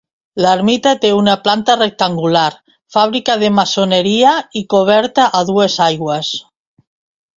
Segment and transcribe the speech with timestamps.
[0.43, 2.47] L'ermita té una planta rectangular,
[2.95, 6.33] fàbrica de maçoneria i coberta a dues aigües.